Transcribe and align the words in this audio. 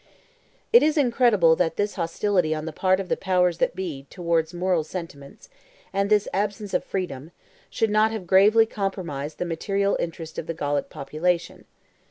It 0.73 0.81
is 0.81 0.97
incredible 0.97 1.55
that 1.57 1.75
this 1.75 1.93
hostility 1.93 2.55
on 2.55 2.65
the 2.65 2.73
part 2.73 2.99
of 2.99 3.07
the 3.07 3.15
powers 3.15 3.59
that 3.59 3.75
be 3.75 4.07
towards 4.09 4.51
moral 4.51 4.83
sentiments, 4.83 5.47
and 5.93 6.09
this 6.09 6.27
absence 6.33 6.73
of 6.73 6.83
freedom, 6.83 7.29
should 7.69 7.91
not 7.91 8.11
have 8.11 8.25
gravely 8.25 8.65
compromised 8.65 9.37
the 9.37 9.45
material 9.45 9.95
interest 9.99 10.39
of 10.39 10.47
the 10.47 10.55
Gallic 10.55 10.89
population. 10.89 11.65